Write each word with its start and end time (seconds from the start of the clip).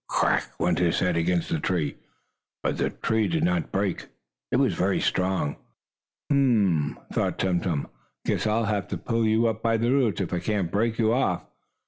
"Crack!" 0.07 0.47
went 0.59 0.79
his 0.79 0.97
head 0.97 1.15
against 1.15 1.47
the 1.49 1.59
tree, 1.59 1.97
but 2.63 2.75
the 2.79 2.89
tree 2.89 3.27
did 3.27 3.43
not 3.43 3.71
break. 3.71 4.07
It 4.51 4.55
was 4.55 4.73
very 4.73 4.99
strong. 4.99 5.57
"Humph!" 6.31 6.97
thought 7.13 7.37
Tum 7.37 7.59
Tum. 7.59 7.87
"I 8.25 8.29
guess 8.29 8.47
I'll 8.47 8.65
have 8.65 8.87
to 8.87 8.97
pull 8.97 9.27
you 9.27 9.45
up 9.45 9.61
by 9.61 9.77
the 9.77 9.91
roots 9.91 10.19
if 10.19 10.33
I 10.33 10.39
can't 10.39 10.71
break 10.71 10.97
you 10.97 11.13
off." 11.13 11.43